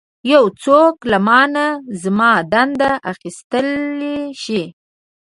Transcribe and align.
یو 0.31 0.43
څوک 0.63 0.95
له 1.11 1.17
مانه 1.27 1.65
زما 2.03 2.31
دنده 2.51 2.91
اخیستلی 3.11 4.17
شي. 4.43 4.61